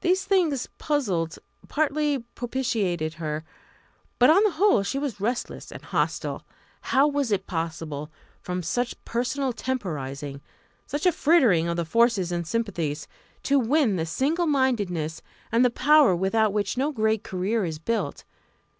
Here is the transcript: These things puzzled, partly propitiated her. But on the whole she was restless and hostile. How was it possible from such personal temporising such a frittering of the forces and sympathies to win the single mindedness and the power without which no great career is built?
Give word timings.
These 0.00 0.24
things 0.24 0.66
puzzled, 0.78 1.38
partly 1.68 2.24
propitiated 2.34 3.14
her. 3.22 3.44
But 4.18 4.30
on 4.30 4.42
the 4.42 4.50
whole 4.50 4.82
she 4.82 4.98
was 4.98 5.20
restless 5.20 5.70
and 5.70 5.80
hostile. 5.80 6.44
How 6.80 7.06
was 7.06 7.30
it 7.30 7.46
possible 7.46 8.10
from 8.42 8.64
such 8.64 8.96
personal 9.04 9.52
temporising 9.52 10.40
such 10.88 11.06
a 11.06 11.12
frittering 11.12 11.68
of 11.68 11.76
the 11.76 11.84
forces 11.84 12.32
and 12.32 12.48
sympathies 12.48 13.06
to 13.44 13.60
win 13.60 13.94
the 13.94 14.06
single 14.06 14.48
mindedness 14.48 15.22
and 15.52 15.64
the 15.64 15.70
power 15.70 16.16
without 16.16 16.52
which 16.52 16.76
no 16.76 16.90
great 16.90 17.22
career 17.22 17.64
is 17.64 17.78
built? 17.78 18.24